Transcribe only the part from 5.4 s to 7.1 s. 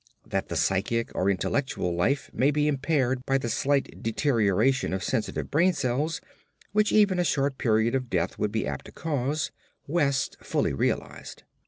brain cells which